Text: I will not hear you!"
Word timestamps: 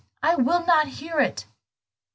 I 0.23 0.33
will 0.35 0.65
not 0.65 0.87
hear 0.87 1.21
you!" 1.21 1.35